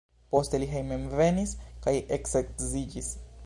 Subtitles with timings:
[0.35, 1.53] Poste li hejmenvenis
[1.87, 3.15] kaj eksedziĝis.